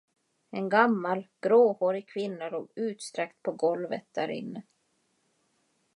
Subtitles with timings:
[0.51, 4.63] En gammal, gråhårig kvinna låg utsträckt på golvet därinne.